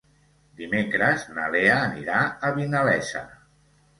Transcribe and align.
Dimecres 0.61 1.25
na 1.35 1.43
Lea 1.57 1.77
anirà 1.89 2.23
a 2.49 2.51
Vinalesa. 2.57 3.25